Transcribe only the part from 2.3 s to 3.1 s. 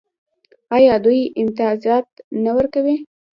نه ورکوي؟